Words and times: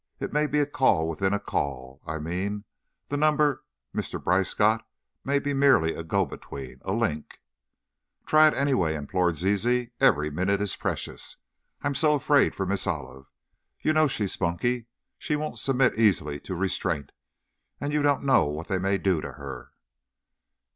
It 0.19 0.33
may 0.33 0.47
be 0.47 0.59
a 0.59 0.65
call 0.65 1.07
within 1.07 1.31
a 1.31 1.39
call; 1.39 2.01
I 2.07 2.17
mean, 2.17 2.63
the 3.09 3.17
number 3.17 3.63
Mr. 3.95 4.19
Brice 4.23 4.55
got 4.55 4.83
may 5.23 5.37
be 5.37 5.53
merely 5.53 5.93
a 5.93 6.01
go 6.01 6.25
between 6.25 6.79
a 6.81 6.91
link" 6.91 7.39
"Try 8.25 8.47
it, 8.47 8.55
anyway," 8.55 8.95
implored 8.95 9.35
Zizi; 9.37 9.91
"every 9.99 10.31
minute 10.31 10.59
is 10.59 10.75
precious. 10.75 11.37
I'm 11.83 11.93
so 11.93 12.15
afraid 12.15 12.55
for 12.55 12.65
Miss 12.65 12.87
Olive. 12.87 13.27
You 13.79 13.93
know, 13.93 14.07
she's 14.07 14.31
spunky, 14.31 14.87
she 15.19 15.35
won't 15.35 15.59
submit 15.59 15.99
easily 15.99 16.39
to 16.39 16.55
restraint, 16.55 17.11
and 17.79 17.93
you 17.93 18.01
don't 18.01 18.23
know 18.23 18.45
what 18.45 18.69
they 18.69 18.79
may 18.79 18.97
do 18.97 19.21
to 19.21 19.33
her!" 19.33 19.71